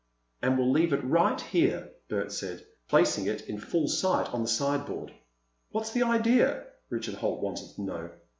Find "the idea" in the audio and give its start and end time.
5.91-6.65